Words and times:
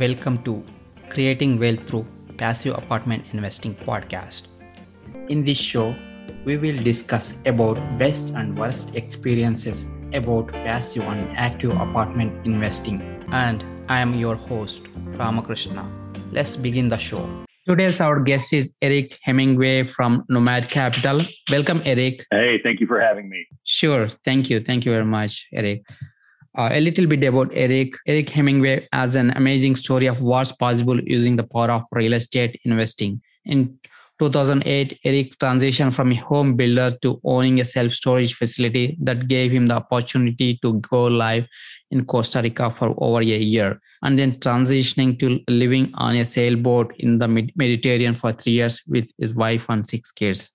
Welcome 0.00 0.42
to 0.42 0.62
Creating 1.08 1.58
Wealth 1.58 1.86
Through 1.86 2.06
Passive 2.36 2.74
Apartment 2.76 3.24
Investing 3.32 3.74
podcast. 3.74 4.48
In 5.30 5.42
this 5.42 5.56
show, 5.56 5.96
we 6.44 6.58
will 6.58 6.76
discuss 6.76 7.32
about 7.46 7.76
best 7.96 8.28
and 8.30 8.58
worst 8.58 8.94
experiences 8.94 9.88
about 10.12 10.48
passive 10.48 11.04
and 11.04 11.34
active 11.38 11.70
apartment 11.70 12.44
investing. 12.44 13.00
And 13.32 13.64
I 13.88 14.00
am 14.00 14.12
your 14.12 14.34
host, 14.34 14.82
Ramakrishna. 14.96 15.90
Let's 16.30 16.56
begin 16.56 16.88
the 16.88 16.98
show. 16.98 17.26
Today's 17.66 17.98
our 17.98 18.20
guest 18.20 18.52
is 18.52 18.72
Erik 18.82 19.18
Hemingway 19.22 19.84
from 19.84 20.24
Nomad 20.28 20.68
Capital. 20.68 21.22
Welcome, 21.50 21.80
Erik. 21.86 22.26
Hey, 22.30 22.60
thank 22.62 22.80
you 22.80 22.86
for 22.86 23.00
having 23.00 23.30
me. 23.30 23.46
Sure. 23.64 24.10
Thank 24.26 24.50
you. 24.50 24.60
Thank 24.60 24.84
you 24.84 24.92
very 24.92 25.06
much, 25.06 25.46
Erik. 25.54 25.82
Uh, 26.56 26.70
a 26.72 26.80
little 26.80 27.06
bit 27.06 27.22
about 27.24 27.50
Erik. 27.52 27.94
Erik 28.06 28.30
Hemingway 28.30 28.88
has 28.90 29.14
an 29.14 29.30
amazing 29.32 29.76
story 29.76 30.06
of 30.06 30.22
what's 30.22 30.52
possible 30.52 30.98
using 31.00 31.36
the 31.36 31.44
power 31.44 31.70
of 31.70 31.82
real 31.92 32.14
estate 32.14 32.58
investing. 32.64 33.20
In 33.44 33.78
2008, 34.18 34.98
Erik 35.04 35.38
transitioned 35.38 35.92
from 35.92 36.12
a 36.12 36.14
home 36.14 36.56
builder 36.56 36.96
to 37.02 37.20
owning 37.24 37.60
a 37.60 37.64
self 37.66 37.92
storage 37.92 38.32
facility 38.32 38.96
that 39.02 39.28
gave 39.28 39.52
him 39.52 39.66
the 39.66 39.74
opportunity 39.74 40.58
to 40.62 40.80
go 40.80 41.04
live 41.04 41.46
in 41.90 42.06
Costa 42.06 42.40
Rica 42.40 42.70
for 42.70 42.94
over 42.96 43.20
a 43.20 43.24
year, 43.24 43.78
and 44.00 44.18
then 44.18 44.40
transitioning 44.40 45.18
to 45.18 45.38
living 45.48 45.92
on 45.96 46.16
a 46.16 46.24
sailboat 46.24 46.94
in 46.98 47.18
the 47.18 47.28
Mediterranean 47.28 48.14
for 48.14 48.32
three 48.32 48.52
years 48.52 48.80
with 48.88 49.10
his 49.18 49.34
wife 49.34 49.66
and 49.68 49.86
six 49.86 50.10
kids. 50.10 50.52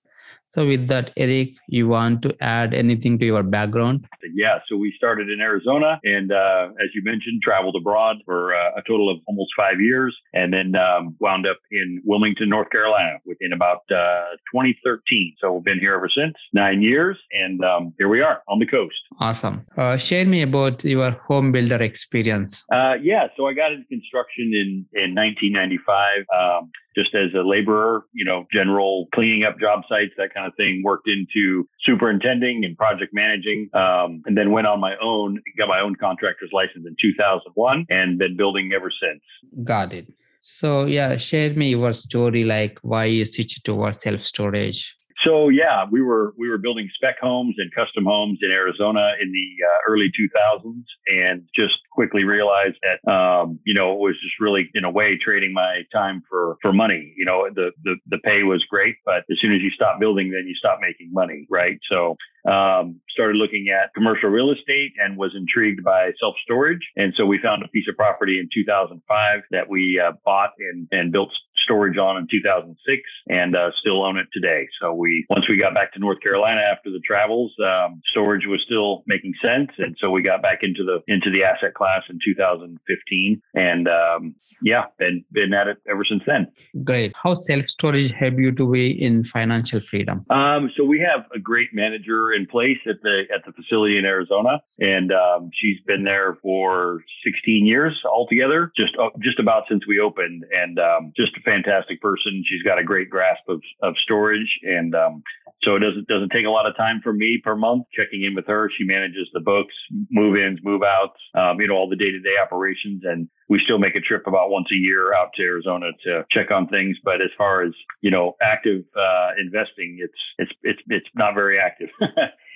So, 0.48 0.66
with 0.66 0.88
that, 0.88 1.12
Erik, 1.16 1.54
you 1.68 1.88
want 1.88 2.20
to 2.22 2.36
add 2.42 2.74
anything 2.74 3.18
to 3.20 3.24
your 3.24 3.42
background? 3.42 4.06
Yeah. 4.34 4.58
So, 4.68 4.76
we 4.76 4.92
started 4.96 5.28
in 5.30 5.40
Arizona 5.40 6.00
and, 6.04 6.32
uh, 6.32 6.68
as 6.82 6.90
you 6.94 7.02
mentioned, 7.04 7.42
traveled 7.42 7.76
abroad 7.76 8.16
for 8.24 8.54
uh, 8.54 8.70
a 8.76 8.82
total 8.86 9.10
of 9.10 9.18
almost 9.26 9.50
five 9.56 9.80
years 9.80 10.16
and 10.32 10.52
then 10.52 10.74
um, 10.74 11.16
wound 11.20 11.46
up 11.46 11.58
in 11.70 12.02
Wilmington, 12.04 12.48
North 12.48 12.70
Carolina 12.70 13.18
within 13.24 13.52
about 13.52 13.82
uh, 13.90 14.36
2013. 14.52 15.34
So, 15.40 15.54
we've 15.54 15.64
been 15.64 15.78
here 15.78 15.94
ever 15.94 16.10
since 16.14 16.34
nine 16.52 16.82
years. 16.82 17.16
And 17.32 17.64
um, 17.64 17.94
here 17.98 18.08
we 18.08 18.20
are 18.20 18.42
on 18.48 18.58
the 18.58 18.66
coast. 18.66 19.00
Awesome. 19.20 19.66
Uh, 19.76 19.96
share 19.96 20.26
me 20.26 20.42
about 20.42 20.84
your 20.84 21.12
home 21.28 21.52
builder 21.52 21.82
experience. 21.82 22.62
Uh, 22.72 22.94
yeah. 23.02 23.28
So, 23.36 23.46
I 23.46 23.52
got 23.54 23.72
into 23.72 23.86
construction 23.86 24.52
in, 24.54 24.86
in 24.92 25.14
1995. 25.14 26.24
Um, 26.36 26.70
just 26.96 27.14
as 27.14 27.30
a 27.34 27.42
laborer, 27.46 28.04
you 28.12 28.24
know, 28.24 28.46
general 28.52 29.08
cleaning 29.14 29.44
up 29.44 29.58
job 29.58 29.82
sites, 29.88 30.12
that 30.18 30.34
kind 30.34 30.46
of 30.46 30.54
thing. 30.56 30.82
Worked 30.84 31.08
into 31.08 31.68
superintending 31.84 32.64
and 32.64 32.76
project 32.76 33.12
managing, 33.12 33.70
um, 33.74 34.22
and 34.26 34.36
then 34.36 34.50
went 34.50 34.66
on 34.66 34.80
my 34.80 34.94
own, 35.02 35.40
got 35.58 35.68
my 35.68 35.80
own 35.80 35.94
contractor's 35.96 36.50
license 36.52 36.84
in 36.86 36.96
2001, 37.00 37.86
and 37.88 38.18
been 38.18 38.36
building 38.36 38.72
ever 38.74 38.90
since. 38.90 39.22
Got 39.64 39.92
it. 39.92 40.12
So 40.40 40.86
yeah, 40.86 41.16
share 41.18 41.54
me 41.54 41.70
your 41.70 41.92
story, 41.92 42.44
like 42.44 42.78
why 42.82 43.04
you 43.04 43.24
switched 43.24 43.64
towards 43.64 44.00
self 44.00 44.22
storage. 44.22 44.96
So 45.24 45.48
yeah, 45.48 45.84
we 45.90 46.02
were 46.02 46.34
we 46.36 46.48
were 46.48 46.58
building 46.58 46.88
spec 46.94 47.16
homes 47.20 47.54
and 47.58 47.70
custom 47.74 48.04
homes 48.04 48.38
in 48.42 48.50
Arizona 48.50 49.12
in 49.20 49.30
the 49.30 49.64
uh, 49.64 49.92
early 49.92 50.10
2000s, 50.18 50.82
and 51.06 51.42
just 51.54 51.74
quickly 51.92 52.24
realized 52.24 52.76
that 52.82 53.10
um, 53.10 53.60
you 53.64 53.74
know 53.74 53.92
it 53.92 53.98
was 53.98 54.14
just 54.22 54.40
really 54.40 54.68
in 54.74 54.84
a 54.84 54.90
way 54.90 55.18
trading 55.22 55.52
my 55.52 55.82
time 55.92 56.22
for 56.28 56.56
for 56.62 56.72
money. 56.72 57.12
You 57.16 57.24
know, 57.24 57.46
the 57.54 57.70
the 57.84 57.96
the 58.06 58.18
pay 58.18 58.42
was 58.42 58.64
great, 58.68 58.96
but 59.04 59.24
as 59.30 59.38
soon 59.40 59.54
as 59.54 59.60
you 59.62 59.70
stop 59.70 60.00
building, 60.00 60.30
then 60.30 60.46
you 60.46 60.54
stop 60.54 60.78
making 60.80 61.10
money, 61.12 61.46
right? 61.50 61.78
So 61.90 62.16
um, 62.50 63.00
started 63.10 63.36
looking 63.36 63.68
at 63.70 63.94
commercial 63.94 64.28
real 64.28 64.50
estate 64.50 64.92
and 64.98 65.16
was 65.16 65.32
intrigued 65.36 65.84
by 65.84 66.10
self 66.18 66.34
storage, 66.42 66.82
and 66.96 67.14
so 67.16 67.26
we 67.26 67.38
found 67.42 67.62
a 67.62 67.68
piece 67.68 67.86
of 67.88 67.96
property 67.96 68.38
in 68.40 68.48
2005 68.52 69.40
that 69.52 69.68
we 69.68 70.00
uh, 70.02 70.12
bought 70.24 70.50
and 70.58 70.88
and 70.90 71.12
built 71.12 71.30
storage 71.62 71.98
on 71.98 72.16
in 72.16 72.26
2006 72.30 73.02
and 73.28 73.56
uh, 73.56 73.70
still 73.80 74.04
own 74.04 74.18
it 74.18 74.26
today. 74.32 74.68
So 74.80 74.92
we 74.92 75.26
once 75.30 75.48
we 75.48 75.58
got 75.58 75.74
back 75.74 75.92
to 75.94 75.98
North 75.98 76.20
Carolina 76.20 76.60
after 76.60 76.90
the 76.90 77.00
travels, 77.06 77.52
um, 77.64 78.00
storage 78.10 78.46
was 78.46 78.60
still 78.64 79.02
making 79.06 79.34
sense, 79.42 79.70
and 79.78 79.96
so 80.00 80.10
we 80.10 80.22
got 80.22 80.42
back 80.42 80.58
into 80.62 80.84
the 80.84 81.00
into 81.12 81.30
the 81.30 81.44
asset 81.44 81.74
class 81.74 82.02
in 82.08 82.18
2015, 82.24 83.42
and 83.54 83.88
um, 83.88 84.34
yeah, 84.62 84.84
been 84.98 85.24
been 85.32 85.52
at 85.52 85.66
it 85.66 85.78
ever 85.88 86.04
since 86.04 86.22
then. 86.26 86.46
Great. 86.84 87.12
How 87.20 87.34
self 87.34 87.66
storage 87.66 88.12
help 88.12 88.34
you 88.38 88.52
to 88.52 88.70
be 88.70 88.90
in 88.90 89.24
financial 89.24 89.80
freedom? 89.80 90.24
Um, 90.30 90.70
so 90.76 90.84
we 90.84 91.00
have 91.00 91.26
a 91.34 91.38
great 91.38 91.68
manager 91.72 92.32
in 92.32 92.46
place 92.46 92.78
at 92.88 93.02
the 93.02 93.24
at 93.34 93.44
the 93.44 93.52
facility 93.52 93.98
in 93.98 94.04
Arizona, 94.04 94.60
and 94.78 95.12
um, 95.12 95.50
she's 95.52 95.78
been 95.86 96.04
there 96.04 96.38
for 96.42 97.02
16 97.24 97.66
years 97.66 98.00
altogether, 98.04 98.72
just 98.76 98.92
uh, 99.00 99.10
just 99.20 99.38
about 99.38 99.64
since 99.68 99.86
we 99.86 99.98
opened, 99.98 100.44
and 100.52 100.78
um, 100.78 101.12
just 101.16 101.36
a 101.36 101.40
fantastic 101.52 102.00
person. 102.00 102.44
She's 102.46 102.62
got 102.62 102.78
a 102.78 102.84
great 102.84 103.10
grasp 103.10 103.42
of 103.48 103.60
of 103.82 103.94
storage, 104.02 104.58
and 104.62 104.94
um, 104.94 105.22
so 105.62 105.76
it 105.76 105.80
doesn't 105.80 106.08
doesn't 106.08 106.30
take 106.30 106.46
a 106.46 106.50
lot 106.50 106.66
of 106.66 106.76
time 106.76 107.00
for 107.02 107.12
me 107.12 107.40
per 107.42 107.54
month 107.54 107.86
checking 107.92 108.24
in 108.24 108.34
with 108.34 108.46
her. 108.46 108.70
She 108.76 108.84
manages 108.84 109.28
the 109.32 109.40
books, 109.40 109.74
move 110.10 110.36
ins, 110.36 110.60
move 110.62 110.82
outs, 110.82 111.18
um, 111.34 111.60
you 111.60 111.68
know, 111.68 111.74
all 111.74 111.88
the 111.88 111.96
day 111.96 112.10
to 112.10 112.20
day 112.20 112.36
operations, 112.40 113.02
and 113.04 113.28
we 113.48 113.60
still 113.64 113.78
make 113.78 113.94
a 113.94 114.00
trip 114.00 114.26
about 114.26 114.50
once 114.50 114.68
a 114.72 114.76
year 114.76 115.14
out 115.14 115.30
to 115.36 115.42
Arizona 115.42 115.90
to 116.04 116.24
check 116.30 116.50
on 116.50 116.68
things. 116.68 116.96
But 117.04 117.20
as 117.20 117.30
far 117.36 117.62
as 117.62 117.72
you 118.00 118.10
know, 118.10 118.36
active 118.42 118.84
uh, 118.96 119.30
investing, 119.38 119.98
it's 120.00 120.20
it's 120.38 120.52
it's 120.62 120.82
it's 120.88 121.08
not 121.14 121.34
very 121.34 121.58
active. 121.58 121.88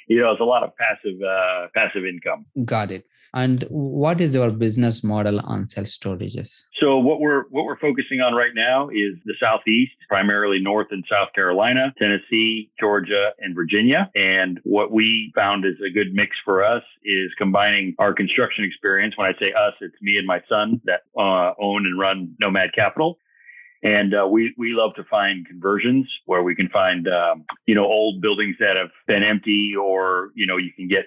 you 0.07 0.21
know, 0.21 0.33
it's 0.33 0.41
a 0.41 0.45
lot 0.45 0.63
of 0.63 0.71
passive 0.77 1.21
uh, 1.23 1.67
passive 1.75 2.05
income. 2.05 2.47
Got 2.65 2.91
it. 2.91 3.07
And 3.35 3.67
what 3.69 4.21
is 4.21 4.35
your 4.35 4.51
business 4.51 5.05
model 5.05 5.41
on 5.41 5.69
self 5.69 5.89
storages? 5.89 6.63
So 6.81 6.97
what 6.99 7.21
we're 7.21 7.45
what 7.51 7.65
we're 7.65 7.79
focusing 7.79 8.21
on 8.21 8.35
right 8.35 8.55
now 8.55 8.89
is 8.89 9.15
the 9.25 9.35
southeast, 9.41 9.93
primarily 10.09 10.59
North 10.61 10.87
and 10.91 11.05
South 11.11 11.29
Carolina, 11.35 11.93
Tennessee, 11.99 12.71
Georgia, 12.81 13.33
and 13.41 13.55
Virginia. 13.55 14.11
And 14.15 14.61
what 14.65 14.91
we 14.93 15.33
found 15.35 15.65
is 15.67 15.75
a 15.87 15.93
good 15.93 16.15
mix 16.15 16.37
for 16.45 16.65
us 16.65 16.83
is 17.05 17.31
combining 17.37 17.95
our 17.99 18.15
construction 18.15 18.65
experience. 18.65 19.15
When 19.17 19.27
I 19.29 19.39
say 19.39 19.53
us, 19.53 19.75
it's 19.81 20.01
me 20.01 20.17
and 20.17 20.27
my 20.27 20.41
son 20.49 20.81
that 20.85 21.03
uh, 21.19 21.53
own 21.61 21.85
and 21.85 21.99
run 21.99 22.35
Nomad 22.41 22.73
Capital 22.75 23.19
and 23.83 24.15
uh, 24.15 24.27
we 24.27 24.55
we 24.57 24.73
love 24.73 24.95
to 24.95 25.05
find 25.05 25.47
conversions 25.47 26.07
where 26.27 26.43
we 26.43 26.55
can 26.55 26.69
find 26.69 27.07
um, 27.09 27.45
you 27.67 27.75
know 27.75 27.85
old 27.85 28.21
buildings 28.21 28.57
that 28.59 28.77
have 28.77 28.91
been 29.07 29.23
empty, 29.23 29.75
or 29.81 30.31
you 30.35 30.47
know 30.47 30.57
you 30.57 30.73
can 30.73 30.89
get 30.89 31.07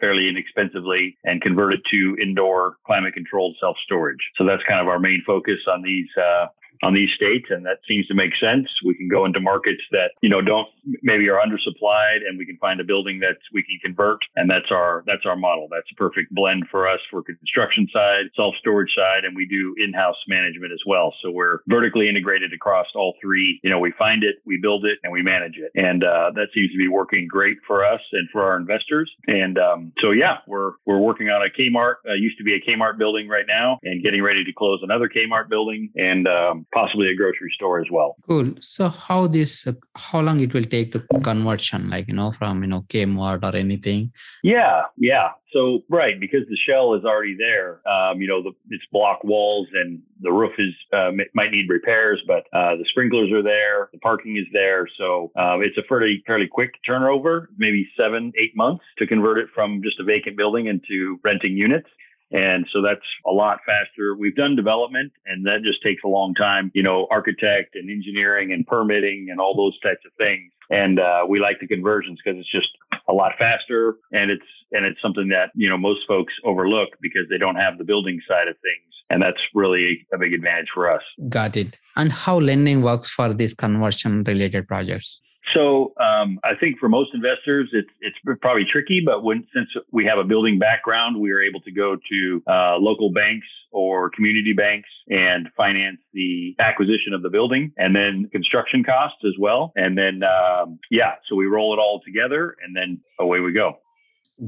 fairly 0.00 0.28
inexpensively 0.28 1.16
and 1.24 1.42
convert 1.42 1.74
it 1.74 1.80
to 1.90 2.16
indoor 2.20 2.76
climate 2.86 3.14
controlled 3.14 3.56
self 3.60 3.76
storage. 3.84 4.30
So 4.36 4.44
that's 4.44 4.62
kind 4.68 4.80
of 4.80 4.88
our 4.88 4.98
main 4.98 5.22
focus 5.26 5.58
on 5.70 5.82
these 5.82 6.08
uh, 6.16 6.46
on 6.82 6.94
these 6.94 7.10
states, 7.14 7.46
and 7.50 7.64
that 7.66 7.78
seems 7.86 8.06
to 8.06 8.14
make 8.14 8.32
sense. 8.40 8.68
We 8.84 8.94
can 8.94 9.08
go 9.08 9.24
into 9.24 9.40
markets 9.40 9.82
that 9.90 10.12
you 10.22 10.28
know 10.28 10.40
don't 10.40 10.68
maybe 11.02 11.28
are 11.28 11.40
undersupplied, 11.40 12.26
and 12.26 12.38
we 12.38 12.46
can 12.46 12.56
find 12.58 12.80
a 12.80 12.84
building 12.84 13.20
that 13.20 13.36
we 13.52 13.62
can 13.62 13.78
convert, 13.82 14.20
and 14.36 14.50
that's 14.50 14.70
our 14.70 15.04
that's 15.06 15.26
our 15.26 15.36
model. 15.36 15.68
That's 15.70 15.90
a 15.92 15.94
perfect 15.96 16.34
blend 16.34 16.64
for 16.70 16.88
us 16.88 17.00
for 17.10 17.22
construction 17.22 17.88
side, 17.92 18.30
self 18.36 18.54
storage 18.60 18.94
side, 18.94 19.24
and 19.24 19.36
we 19.36 19.46
do 19.46 19.74
in 19.78 19.92
house 19.92 20.16
management 20.28 20.72
as 20.72 20.80
well. 20.86 21.14
So 21.22 21.30
we're 21.30 21.60
vertically 21.66 22.08
integrated 22.08 22.52
across 22.52 22.86
all 22.94 23.14
three. 23.20 23.60
You 23.62 23.70
know, 23.70 23.78
we 23.78 23.92
find 23.98 24.24
it, 24.24 24.36
we 24.44 24.58
build 24.60 24.84
it, 24.84 24.98
and 25.02 25.12
we 25.12 25.22
manage 25.22 25.56
it, 25.56 25.70
and 25.74 26.04
uh, 26.04 26.30
that 26.34 26.48
seems 26.54 26.70
to 26.72 26.78
be 26.78 26.88
working 26.88 27.26
great 27.28 27.58
for 27.66 27.84
us 27.84 28.00
and 28.12 28.28
for 28.30 28.42
our 28.42 28.56
investors. 28.56 29.10
And 29.26 29.58
um, 29.58 29.92
so 30.00 30.10
yeah, 30.10 30.38
we're 30.46 30.72
we're 30.86 30.98
working 30.98 31.28
on 31.28 31.42
a 31.42 31.50
Kmart. 31.50 31.96
Uh, 32.08 32.14
used 32.14 32.38
to 32.38 32.44
be 32.44 32.54
a 32.54 32.60
Kmart 32.60 32.98
building 32.98 33.28
right 33.28 33.46
now, 33.46 33.78
and 33.82 34.02
getting 34.02 34.22
ready 34.22 34.44
to 34.44 34.52
close 34.52 34.80
another 34.82 35.08
Kmart 35.08 35.48
building, 35.48 35.90
and 35.96 36.26
um, 36.26 36.66
possibly 36.72 37.08
a 37.08 37.14
grocery 37.14 37.52
store 37.54 37.80
as 37.80 37.86
well. 37.90 38.16
Cool. 38.28 38.54
So 38.60 38.88
how 38.88 39.26
this, 39.26 39.66
uh, 39.66 39.72
how 39.96 40.20
long 40.20 40.40
it 40.40 40.52
will 40.54 40.64
take 40.64 40.92
to 40.92 41.00
conversion, 41.22 41.90
like 41.90 42.08
you 42.08 42.14
know, 42.14 42.32
from 42.32 42.62
you 42.62 42.68
know 42.68 42.82
Kmart 42.88 43.42
or 43.42 43.56
anything? 43.56 44.12
Yeah, 44.42 44.82
yeah. 44.96 45.30
So 45.52 45.82
right, 45.88 46.20
because 46.20 46.42
the 46.48 46.58
shell 46.68 46.94
is 46.94 47.04
already 47.04 47.36
there. 47.36 47.80
Um, 47.88 48.20
you 48.20 48.28
know, 48.28 48.42
the, 48.42 48.52
it's 48.70 48.84
block 48.92 49.24
walls 49.24 49.68
and 49.72 50.00
the 50.20 50.30
roof 50.30 50.52
is 50.58 50.74
uh, 50.92 51.10
might 51.34 51.50
need 51.50 51.68
repairs, 51.68 52.20
but 52.26 52.44
uh, 52.52 52.76
the 52.76 52.84
sprinklers 52.90 53.32
are 53.32 53.42
there, 53.42 53.88
the 53.92 53.98
parking 53.98 54.36
is 54.36 54.46
there. 54.52 54.86
So 54.98 55.30
um, 55.36 55.62
it's 55.62 55.78
a 55.78 55.82
fairly 55.88 56.22
fairly 56.26 56.48
quick 56.48 56.74
turnover, 56.84 57.48
maybe 57.56 57.88
seven 57.96 58.32
eight 58.36 58.54
months 58.56 58.84
to 58.98 59.06
convert 59.06 59.38
it 59.38 59.48
from 59.54 59.80
just 59.82 60.00
a 60.00 60.04
vacant 60.04 60.36
building 60.36 60.66
into 60.66 61.18
renting 61.24 61.56
units. 61.56 61.88
And 62.30 62.66
so 62.72 62.82
that's 62.82 63.04
a 63.26 63.30
lot 63.30 63.60
faster. 63.64 64.14
We've 64.14 64.36
done 64.36 64.54
development 64.56 65.12
and 65.26 65.46
that 65.46 65.62
just 65.64 65.82
takes 65.82 66.02
a 66.04 66.08
long 66.08 66.34
time, 66.34 66.70
you 66.74 66.82
know, 66.82 67.06
architect 67.10 67.74
and 67.74 67.90
engineering 67.90 68.52
and 68.52 68.66
permitting 68.66 69.28
and 69.30 69.40
all 69.40 69.56
those 69.56 69.78
types 69.80 70.04
of 70.06 70.12
things. 70.18 70.52
And 70.70 71.00
uh, 71.00 71.24
we 71.26 71.40
like 71.40 71.60
the 71.60 71.66
conversions 71.66 72.20
because 72.22 72.38
it's 72.38 72.52
just 72.52 72.68
a 73.08 73.12
lot 73.12 73.32
faster 73.38 73.96
and 74.12 74.30
it's 74.30 74.44
and 74.70 74.84
it's 74.84 75.00
something 75.00 75.28
that, 75.28 75.50
you 75.54 75.68
know, 75.68 75.78
most 75.78 76.00
folks 76.06 76.34
overlook 76.44 76.90
because 77.00 77.22
they 77.30 77.38
don't 77.38 77.56
have 77.56 77.78
the 77.78 77.84
building 77.84 78.20
side 78.28 78.48
of 78.48 78.56
things. 78.56 78.94
And 79.08 79.22
that's 79.22 79.40
really 79.54 80.06
a 80.12 80.18
big 80.18 80.34
advantage 80.34 80.68
for 80.74 80.92
us. 80.92 81.00
Got 81.30 81.56
it. 81.56 81.78
And 81.96 82.12
how 82.12 82.38
lending 82.38 82.82
works 82.82 83.08
for 83.08 83.32
these 83.32 83.54
conversion 83.54 84.24
related 84.24 84.68
projects? 84.68 85.22
So 85.54 85.94
um, 86.00 86.38
I 86.44 86.54
think 86.58 86.78
for 86.78 86.88
most 86.88 87.10
investors, 87.14 87.70
it's 87.72 87.88
it's 88.00 88.16
probably 88.40 88.64
tricky. 88.70 89.02
But 89.04 89.22
when 89.22 89.46
since 89.54 89.68
we 89.92 90.04
have 90.04 90.18
a 90.18 90.24
building 90.24 90.58
background, 90.58 91.20
we 91.20 91.30
are 91.32 91.40
able 91.40 91.60
to 91.60 91.70
go 91.70 91.96
to 92.10 92.42
uh, 92.46 92.76
local 92.78 93.12
banks 93.12 93.46
or 93.70 94.10
community 94.10 94.52
banks 94.52 94.88
and 95.08 95.48
finance 95.56 95.98
the 96.12 96.54
acquisition 96.58 97.12
of 97.12 97.22
the 97.22 97.30
building 97.30 97.72
and 97.76 97.94
then 97.94 98.28
construction 98.32 98.82
costs 98.82 99.18
as 99.26 99.34
well. 99.38 99.72
And 99.76 99.96
then 99.96 100.22
um, 100.22 100.78
yeah, 100.90 101.14
so 101.28 101.36
we 101.36 101.46
roll 101.46 101.74
it 101.74 101.78
all 101.78 102.00
together 102.04 102.56
and 102.64 102.76
then 102.76 103.00
away 103.18 103.40
we 103.40 103.52
go. 103.52 103.78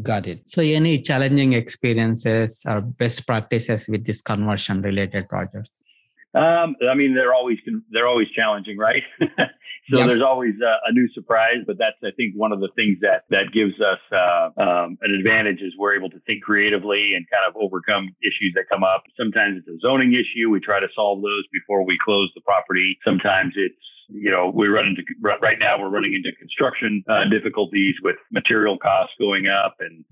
Got 0.03 0.29
it. 0.29 0.49
So, 0.49 0.62
any 0.62 1.00
challenging 1.03 1.53
experiences 1.55 2.62
or 2.64 2.81
best 2.81 3.26
practices 3.26 3.88
with 3.88 4.06
this 4.06 4.20
conversion 4.23 4.82
related 4.82 5.29
projects? 5.29 5.80
Um, 6.32 6.77
I 6.88 6.94
mean, 6.94 7.15
they're 7.15 7.35
always 7.35 7.59
they're 7.91 8.06
always 8.06 8.29
challenging, 8.31 8.79
right? 8.79 9.03
so 9.21 9.99
yep. 9.99 10.06
there's 10.06 10.23
always 10.23 10.55
a, 10.62 10.88
a, 10.88 10.93
new 10.93 11.09
surprise, 11.12 11.67
but 11.67 11.77
that's 11.77 11.99
I 12.05 12.15
think 12.15 12.35
one 12.37 12.53
of 12.53 12.61
the 12.61 12.69
things 12.77 12.99
that 13.03 13.25
that 13.31 13.50
gives 13.53 13.75
us 13.81 13.99
uh, 14.15 14.50
um, 14.62 14.99
an 15.03 15.11
advantage 15.11 15.61
is 15.61 15.75
we're 15.77 15.97
able 15.97 16.09
to 16.11 16.21
think 16.27 16.44
creatively 16.44 17.15
and 17.17 17.27
kind 17.27 17.43
of 17.49 17.61
overcome 17.61 18.15
issues 18.23 18.55
that 18.55 18.71
come 18.71 18.85
up. 18.85 19.03
Sometimes 19.19 19.59
it's 19.59 19.69
a 19.69 19.79
zoning 19.82 20.15
issue. 20.15 20.50
We 20.50 20.61
try 20.61 20.79
to 20.79 20.88
solve 20.94 21.21
those 21.21 21.50
before 21.53 21.85
we 21.85 21.99
close 21.99 22.31
the 22.37 22.43
property. 22.43 22.97
Sometimes 23.05 23.55
it's 23.56 23.75
you 24.12 24.31
know, 24.31 24.50
we 24.55 24.69
run 24.69 24.87
into 24.87 25.03
right 25.23 25.59
now 25.59 25.81
we're 25.81 25.91
running 25.91 26.15
into 26.15 26.31
construction 26.37 27.03
uh, 27.09 27.29
difficulties 27.31 27.94
with 28.03 28.17
material 28.31 28.79
costs 28.79 29.15
going 29.19 29.47
up 29.47 29.77
and 29.81 30.05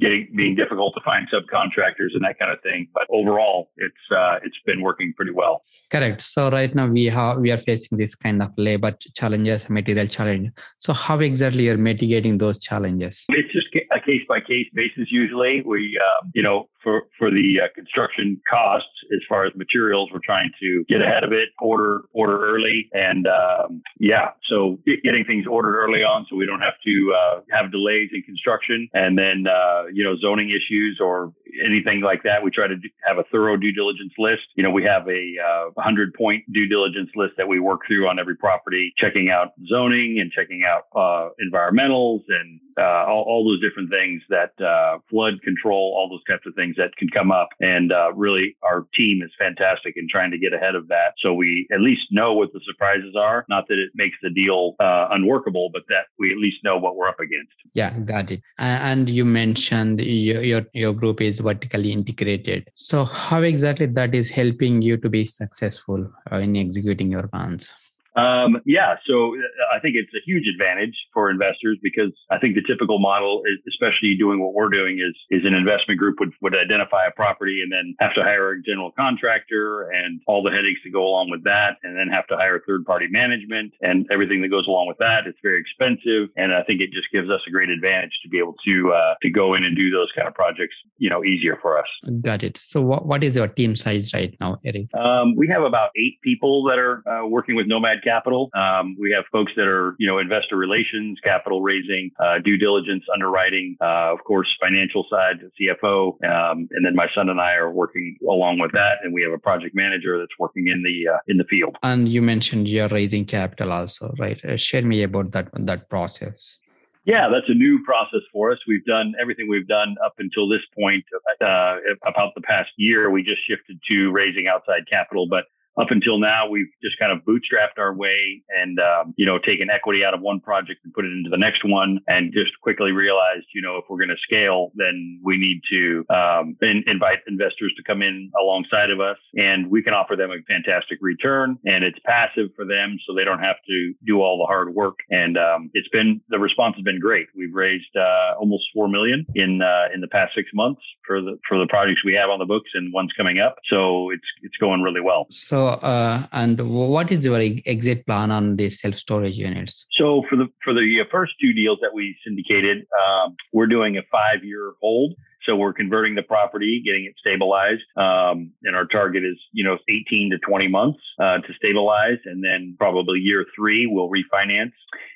getting 0.00 0.28
being 0.36 0.54
difficult 0.54 0.94
to 0.94 1.00
find 1.04 1.26
subcontractors 1.32 2.12
and 2.14 2.24
that 2.24 2.38
kind 2.38 2.52
of 2.52 2.60
thing. 2.62 2.88
But 2.94 3.04
overall, 3.10 3.70
it's 3.76 4.04
uh, 4.10 4.36
it's 4.42 4.56
been 4.64 4.82
working 4.82 5.12
pretty 5.16 5.32
well. 5.32 5.62
Correct. 5.90 6.20
So 6.20 6.50
right 6.50 6.74
now 6.74 6.86
we 6.86 7.04
have 7.06 7.38
we 7.38 7.50
are 7.50 7.56
facing 7.56 7.98
this 7.98 8.14
kind 8.14 8.42
of 8.42 8.50
labor 8.56 8.92
challenges, 9.14 9.68
material 9.70 10.06
challenge. 10.06 10.50
So 10.78 10.92
how 10.92 11.18
exactly 11.20 11.68
are 11.68 11.78
mitigating 11.78 12.38
those 12.38 12.58
challenges? 12.58 13.24
It's 13.28 13.52
just 13.52 13.68
a 13.92 14.00
case 14.00 14.22
by 14.28 14.40
case 14.40 14.68
basis. 14.74 15.08
Usually, 15.10 15.62
we 15.64 15.98
uh, 16.00 16.26
you 16.34 16.42
know 16.42 16.68
for 16.82 17.02
for 17.18 17.30
the 17.30 17.60
uh, 17.62 17.68
construction 17.74 18.40
costs 18.48 18.88
as 19.12 19.20
far 19.28 19.44
as 19.46 19.52
materials, 19.56 20.10
we're 20.12 20.20
trying 20.24 20.50
to 20.60 20.84
get 20.88 21.00
ahead 21.02 21.24
of 21.24 21.32
it, 21.32 21.48
order 21.60 22.02
order 22.12 22.54
early, 22.54 22.88
and 22.92 23.26
um, 23.26 23.82
yeah, 23.98 24.30
so 24.48 24.78
getting 25.04 25.24
things 25.24 25.46
ordered 25.46 25.76
early 25.76 26.02
on 26.02 26.26
so 26.28 26.36
we 26.36 26.46
don't 26.46 26.60
have 26.60 26.78
to 26.84 27.14
uh, 27.14 27.40
have 27.50 27.72
delays 27.72 28.10
in 28.12 28.22
construction, 28.22 28.88
and 28.94 29.18
then 29.18 29.44
uh, 29.46 29.84
you 29.92 30.04
know 30.04 30.16
zoning 30.16 30.50
issues 30.50 30.98
or 31.00 31.32
anything 31.64 32.00
like 32.00 32.22
that. 32.24 32.42
We 32.42 32.50
try 32.50 32.68
to 32.68 32.76
have 33.06 33.18
a 33.18 33.24
thorough 33.30 33.56
due 33.56 33.72
diligence 33.72 34.12
list. 34.18 34.42
You 34.54 34.62
know, 34.62 34.70
we 34.70 34.84
have 34.84 35.08
a 35.08 35.34
uh, 35.38 35.70
100 35.74 36.14
point 36.14 36.44
due 36.52 36.68
diligence 36.68 37.10
list 37.14 37.34
that 37.36 37.48
we 37.48 37.60
work 37.60 37.80
through 37.86 38.08
on 38.08 38.18
every 38.18 38.36
property, 38.36 38.92
checking 38.98 39.30
out 39.30 39.52
zoning 39.68 40.18
and 40.20 40.30
checking 40.32 40.62
out 40.64 40.84
uh, 40.94 41.30
environmentals 41.40 42.22
and 42.28 42.60
uh, 42.78 43.06
all, 43.08 43.24
all, 43.26 43.44
those 43.44 43.60
different 43.66 43.88
things 43.88 44.20
that 44.28 44.52
uh, 44.62 44.98
flood 45.08 45.40
control, 45.42 45.94
all 45.96 46.10
those 46.10 46.24
types 46.24 46.46
of 46.46 46.54
things 46.54 46.76
that 46.76 46.94
can 46.98 47.08
come 47.08 47.32
up. 47.32 47.48
And 47.60 47.90
uh, 47.90 48.12
really, 48.12 48.56
our 48.62 48.86
team 48.94 49.22
is 49.24 49.30
fantastic 49.38 49.94
in 49.96 50.06
trying 50.10 50.30
to 50.32 50.38
get 50.38 50.52
ahead 50.52 50.74
of 50.74 50.88
that. 50.88 51.14
So 51.20 51.32
we 51.32 51.66
at 51.72 51.80
least 51.80 52.02
know 52.10 52.34
what 52.34 52.52
the 52.52 52.60
surprises 52.66 53.16
are. 53.18 53.46
Not 53.48 53.64
that 53.68 53.78
it 53.78 53.92
makes 53.94 54.16
the 54.22 54.28
deal 54.28 54.74
uh, 54.78 55.08
unworkable, 55.10 55.70
but 55.72 55.82
that 55.88 56.06
we 56.18 56.32
at 56.32 56.38
least 56.38 56.58
know 56.64 56.76
what 56.76 56.96
we're 56.96 57.08
up 57.08 57.20
against. 57.20 57.52
Yeah, 57.72 57.98
got 58.00 58.30
it. 58.30 58.42
And 58.58 59.08
you 59.08 59.24
mentioned 59.24 60.00
your, 60.00 60.42
your, 60.42 60.62
your 60.74 60.92
group 60.92 61.22
is 61.22 61.35
vertically 61.40 61.92
integrated. 61.92 62.70
So 62.74 63.04
how 63.04 63.42
exactly 63.42 63.86
that 63.86 64.14
is 64.14 64.30
helping 64.30 64.82
you 64.82 64.96
to 64.98 65.08
be 65.08 65.24
successful 65.24 66.10
uh, 66.30 66.36
in 66.36 66.56
executing 66.56 67.10
your 67.10 67.28
plans? 67.28 67.70
Um, 68.16 68.62
yeah, 68.64 68.96
so 69.06 69.36
uh, 69.36 69.76
I 69.76 69.80
think 69.80 69.94
it's 69.94 70.12
a 70.14 70.24
huge 70.24 70.48
advantage 70.48 70.96
for 71.12 71.30
investors 71.30 71.78
because 71.82 72.12
I 72.30 72.38
think 72.38 72.54
the 72.54 72.64
typical 72.66 72.98
model, 72.98 73.42
is, 73.44 73.60
especially 73.68 74.16
doing 74.18 74.40
what 74.40 74.54
we're 74.54 74.70
doing, 74.70 74.98
is 74.98 75.14
is 75.30 75.44
an 75.44 75.52
investment 75.52 76.00
group 76.00 76.16
would, 76.20 76.32
would 76.40 76.56
identify 76.56 77.06
a 77.06 77.10
property 77.10 77.60
and 77.62 77.70
then 77.70 77.94
have 78.00 78.14
to 78.14 78.22
hire 78.22 78.52
a 78.52 78.62
general 78.62 78.90
contractor 78.92 79.90
and 79.90 80.20
all 80.26 80.42
the 80.42 80.50
headaches 80.50 80.80
that 80.84 80.92
go 80.92 81.04
along 81.04 81.30
with 81.30 81.44
that, 81.44 81.76
and 81.82 81.96
then 81.96 82.08
have 82.08 82.26
to 82.28 82.36
hire 82.36 82.62
third 82.66 82.86
party 82.86 83.06
management 83.10 83.72
and 83.82 84.06
everything 84.10 84.40
that 84.40 84.48
goes 84.48 84.66
along 84.66 84.88
with 84.88 84.96
that. 84.98 85.26
It's 85.26 85.38
very 85.42 85.60
expensive, 85.60 86.32
and 86.36 86.54
I 86.54 86.62
think 86.62 86.80
it 86.80 86.92
just 86.92 87.12
gives 87.12 87.28
us 87.28 87.40
a 87.46 87.50
great 87.50 87.68
advantage 87.68 88.16
to 88.22 88.28
be 88.30 88.38
able 88.38 88.54
to 88.64 88.92
uh, 88.92 89.14
to 89.20 89.30
go 89.30 89.54
in 89.54 89.62
and 89.62 89.76
do 89.76 89.90
those 89.90 90.08
kind 90.16 90.26
of 90.26 90.34
projects, 90.34 90.74
you 90.96 91.10
know, 91.10 91.22
easier 91.22 91.58
for 91.60 91.78
us. 91.78 91.86
Got 92.22 92.42
it. 92.42 92.56
So, 92.56 92.80
what, 92.80 93.04
what 93.04 93.22
is 93.22 93.36
your 93.36 93.48
team 93.48 93.76
size 93.76 94.14
right 94.14 94.34
now, 94.40 94.58
Erik? 94.64 94.88
Um, 94.94 95.36
we 95.36 95.48
have 95.48 95.62
about 95.62 95.90
eight 95.96 96.18
people 96.22 96.64
that 96.64 96.78
are 96.78 97.06
uh, 97.06 97.26
working 97.26 97.54
with 97.54 97.66
Nomad 97.66 98.05
capital. 98.06 98.50
Um, 98.54 98.96
we 98.98 99.10
have 99.12 99.24
folks 99.32 99.52
that 99.56 99.66
are, 99.66 99.96
you 99.98 100.06
know, 100.06 100.18
investor 100.18 100.56
relations, 100.56 101.18
capital 101.22 101.60
raising, 101.62 102.10
uh, 102.20 102.38
due 102.44 102.56
diligence, 102.56 103.04
underwriting, 103.12 103.76
uh, 103.80 104.12
of 104.14 104.20
course, 104.24 104.48
financial 104.60 105.04
side, 105.10 105.36
CFO, 105.60 106.08
um, 106.24 106.68
and 106.70 106.84
then 106.84 106.94
my 106.94 107.08
son 107.14 107.28
and 107.28 107.40
I 107.40 107.54
are 107.54 107.72
working 107.72 108.16
along 108.28 108.58
with 108.58 108.72
that, 108.72 108.96
and 109.02 109.12
we 109.12 109.22
have 109.22 109.32
a 109.32 109.38
project 109.38 109.74
manager 109.74 110.18
that's 110.18 110.38
working 110.38 110.68
in 110.68 110.82
the 110.82 110.96
uh, 111.14 111.18
in 111.26 111.36
the 111.36 111.44
field. 111.44 111.76
And 111.82 112.08
you 112.08 112.22
mentioned 112.22 112.68
you're 112.68 112.88
raising 112.88 113.24
capital 113.24 113.72
also, 113.72 114.14
right? 114.18 114.42
Uh, 114.44 114.56
share 114.56 114.82
me 114.82 115.02
about 115.02 115.32
that 115.32 115.48
that 115.54 115.88
process. 115.90 116.58
Yeah, 117.06 117.28
that's 117.32 117.48
a 117.48 117.54
new 117.54 117.78
process 117.84 118.22
for 118.32 118.50
us. 118.50 118.58
We've 118.66 118.84
done 118.84 119.14
everything 119.20 119.46
we've 119.48 119.68
done 119.68 119.94
up 120.04 120.14
until 120.18 120.48
this 120.48 120.62
point. 120.76 121.04
Uh, 121.40 121.76
about 122.04 122.34
the 122.34 122.40
past 122.42 122.70
year, 122.76 123.10
we 123.10 123.22
just 123.22 123.46
shifted 123.48 123.78
to 123.88 124.10
raising 124.10 124.48
outside 124.48 124.82
capital, 124.90 125.28
but 125.30 125.44
up 125.78 125.88
until 125.90 126.18
now, 126.18 126.48
we've 126.48 126.70
just 126.82 126.98
kind 126.98 127.12
of 127.12 127.24
bootstrapped 127.24 127.78
our 127.78 127.94
way 127.94 128.42
and, 128.48 128.78
um, 128.80 129.14
you 129.16 129.26
know, 129.26 129.38
taken 129.38 129.68
equity 129.70 130.04
out 130.04 130.14
of 130.14 130.20
one 130.20 130.40
project 130.40 130.80
and 130.84 130.92
put 130.94 131.04
it 131.04 131.12
into 131.12 131.28
the 131.30 131.36
next 131.36 131.62
one 131.64 132.00
and 132.08 132.32
just 132.32 132.52
quickly 132.62 132.92
realized, 132.92 133.46
you 133.54 133.60
know, 133.60 133.76
if 133.76 133.84
we're 133.88 133.98
going 133.98 134.08
to 134.08 134.16
scale, 134.22 134.72
then 134.74 135.20
we 135.22 135.36
need 135.36 135.60
to 135.70 136.04
um, 136.14 136.56
in, 136.62 136.82
invite 136.86 137.18
investors 137.26 137.72
to 137.76 137.82
come 137.82 138.02
in 138.02 138.30
alongside 138.40 138.90
of 138.90 139.00
us 139.00 139.18
and 139.34 139.70
we 139.70 139.82
can 139.82 139.92
offer 139.92 140.16
them 140.16 140.30
a 140.30 140.40
fantastic 140.48 140.98
return 141.00 141.58
and 141.64 141.84
it's 141.84 141.98
passive 142.06 142.48
for 142.56 142.64
them. 142.64 142.98
So 143.06 143.14
they 143.14 143.24
don't 143.24 143.40
have 143.40 143.56
to 143.68 143.92
do 144.06 144.22
all 144.22 144.38
the 144.38 144.46
hard 144.46 144.74
work. 144.74 145.00
And 145.10 145.36
um, 145.36 145.70
it's 145.74 145.88
been, 145.88 146.20
the 146.28 146.38
response 146.38 146.76
has 146.76 146.84
been 146.84 147.00
great. 147.00 147.26
We've 147.36 147.54
raised 147.54 147.94
uh, 147.96 148.38
almost 148.38 148.64
4 148.72 148.88
million 148.88 149.26
in, 149.34 149.60
uh, 149.60 149.92
in 149.94 150.00
the 150.00 150.08
past 150.08 150.32
six 150.34 150.48
months 150.54 150.80
for 151.06 151.20
the, 151.20 151.38
for 151.46 151.58
the 151.58 151.66
projects 151.66 152.02
we 152.04 152.14
have 152.14 152.30
on 152.30 152.38
the 152.38 152.46
books 152.46 152.70
and 152.72 152.92
one's 152.94 153.12
coming 153.12 153.38
up. 153.38 153.56
So 153.68 154.10
it's, 154.10 154.26
it's 154.42 154.56
going 154.56 154.80
really 154.80 155.00
well. 155.02 155.26
Uh, 155.66 156.26
and 156.32 156.60
what 156.60 157.10
is 157.12 157.24
your 157.24 157.40
exit 157.66 158.06
plan 158.06 158.30
on 158.30 158.56
these 158.56 158.80
self 158.80 158.94
storage 158.94 159.38
units? 159.38 159.86
So 159.92 160.22
for 160.28 160.36
the 160.36 160.46
for 160.64 160.72
the 160.72 161.00
first 161.10 161.32
two 161.40 161.52
deals 161.52 161.78
that 161.82 161.92
we 161.92 162.16
syndicated, 162.24 162.86
um, 163.06 163.36
we're 163.52 163.66
doing 163.66 163.96
a 163.98 164.02
five 164.10 164.44
year 164.44 164.72
hold. 164.80 165.14
So 165.46 165.56
we're 165.56 165.72
converting 165.72 166.14
the 166.14 166.22
property, 166.22 166.82
getting 166.84 167.04
it 167.04 167.14
stabilized, 167.18 167.82
um, 167.96 168.52
and 168.64 168.74
our 168.74 168.86
target 168.86 169.24
is 169.24 169.38
you 169.52 169.64
know 169.64 169.78
18 169.88 170.30
to 170.32 170.38
20 170.38 170.68
months 170.68 170.98
uh, 171.20 171.38
to 171.38 171.54
stabilize, 171.56 172.18
and 172.24 172.42
then 172.42 172.74
probably 172.78 173.20
year 173.20 173.44
three 173.54 173.86
we'll 173.86 174.10
refinance, 174.10 174.72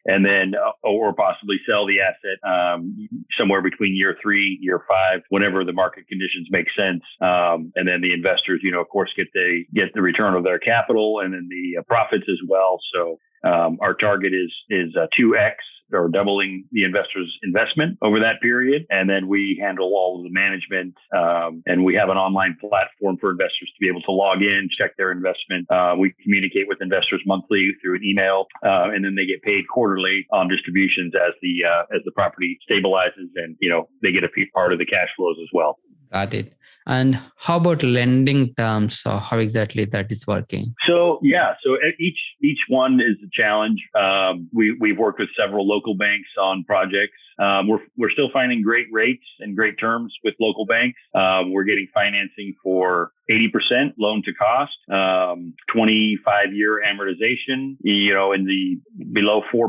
and 0.07 0.25
then 0.25 0.55
uh, 0.55 0.73
or 0.83 1.13
possibly 1.13 1.57
sell 1.69 1.87
the 1.87 1.99
asset 2.01 2.39
um, 2.49 3.09
somewhere 3.39 3.63
between 3.63 3.97
year 3.97 4.17
three, 4.23 4.59
year 4.61 4.83
five, 4.89 5.21
whenever 5.29 5.65
the 5.65 5.73
market 5.73 6.07
conditions 6.09 6.49
make 6.51 6.67
sense, 6.77 7.03
um, 7.21 7.73
and 7.75 7.89
then 7.89 8.01
the 8.01 8.15
investors, 8.15 8.61
you 8.63 8.71
know, 8.71 8.81
of 8.81 8.89
course, 8.89 9.11
get 9.17 9.27
the 9.35 9.65
get 9.75 9.93
the 9.95 10.03
return 10.03 10.35
of 10.35 10.45
their 10.45 10.59
capital 10.59 11.21
and 11.21 11.35
then 11.35 11.49
the 11.51 11.81
uh, 11.81 11.83
profits 11.83 12.25
as 12.31 12.39
well. 12.49 12.79
So 12.95 13.19
um, 13.45 13.79
our 13.81 13.95
target 13.95 14.33
is 14.33 14.53
is 14.69 14.95
uh, 14.97 15.07
two 15.17 15.37
x 15.37 15.57
or 15.93 16.09
doubling 16.09 16.65
the 16.73 16.85
investor's 16.85 17.37
investment 17.43 17.99
over 18.03 18.19
that 18.21 18.41
period. 18.43 18.87
And 18.91 19.09
then 19.09 19.29
we 19.29 19.59
handle 19.61 19.93
all 19.95 20.19
of 20.19 20.25
the 20.25 20.33
management. 20.33 20.95
Um, 21.15 21.63
and 21.67 21.85
we 21.85 21.95
have 21.95 22.09
an 22.09 22.17
online 22.17 22.57
platform 22.61 23.17
for 23.21 23.31
investors 23.31 23.71
to 23.75 23.81
be 23.81 23.89
able 23.89 24.03
to 24.03 24.13
log 24.13 24.43
in, 24.43 24.69
check 24.71 24.97
their 24.97 25.13
investment. 25.13 25.67
Uh, 25.71 25.95
we 25.99 26.15
communicate 26.23 26.69
with 26.69 26.79
investors 26.81 27.23
monthly 27.27 27.71
through 27.83 27.97
an 27.97 28.05
email, 28.05 28.47
uh, 28.65 28.91
and 28.91 29.05
then 29.05 29.15
they 29.15 29.27
get 29.27 29.43
paid 29.43 29.65
quarterly 29.73 30.27
on 30.33 30.49
distributions 30.49 31.15
as 31.15 31.35
the 31.43 31.65
uh, 31.65 31.83
as 31.95 32.03
the 32.05 32.13
property 32.13 32.59
stabilizes, 32.69 33.31
and 33.37 33.57
you 33.61 33.69
know 33.69 33.89
they 34.03 34.13
get 34.13 34.25
a 34.25 34.31
part 34.55 34.73
of 34.73 34.79
the 34.79 34.87
cash 34.87 35.09
flows 35.17 35.37
as 35.41 35.49
well. 35.53 35.79
Got 36.13 36.35
it. 36.35 36.53
And 36.87 37.21
how 37.37 37.59
about 37.59 37.83
lending 37.83 38.55
terms? 38.55 39.01
So 39.01 39.19
how 39.19 39.39
exactly 39.39 39.85
that 39.85 40.11
is 40.11 40.27
working? 40.27 40.75
So 40.89 41.21
yeah, 41.23 41.55
so 41.63 41.77
each 41.99 42.19
each 42.43 42.59
one 42.69 43.01
is 43.01 43.17
a 43.23 43.31
challenge. 43.33 43.81
Um, 43.95 44.49
we 44.53 44.77
we've 44.81 44.99
worked 44.99 45.21
with 45.21 45.29
several 45.39 45.69
local 45.69 45.95
banks 45.95 46.29
on 46.41 46.65
projects. 46.65 47.19
Um, 47.41 47.69
we're 47.69 47.81
we're 47.97 48.11
still 48.11 48.31
finding 48.33 48.63
great 48.63 48.87
rates 48.93 49.25
and 49.41 49.57
great 49.57 49.79
terms 49.79 50.15
with 50.23 50.35
local 50.39 50.67
banks. 50.67 50.99
Um, 51.15 51.53
we're 51.53 51.65
getting 51.65 51.89
financing 51.95 52.55
for 52.63 53.13
80% 53.31 53.95
loan 53.99 54.23
to 54.25 54.33
cost, 54.35 54.73
um, 54.91 55.55
25 55.73 56.53
year 56.53 56.83
amortization, 56.85 57.77
you 57.81 58.13
know, 58.13 58.33
in 58.33 58.45
the 58.45 58.81
below 59.13 59.43
4%, 59.55 59.69